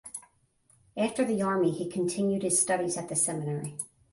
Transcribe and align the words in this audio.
After 0.97 1.23
the 1.23 1.43
army 1.43 1.69
he 1.69 1.87
continued 1.87 2.41
his 2.41 2.59
studies 2.59 2.97
at 2.97 3.07
the 3.07 3.15
seminary. 3.15 3.77